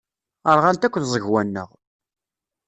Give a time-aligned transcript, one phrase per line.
[0.55, 1.69] Rɣant akk tẓegwa-nneɣ.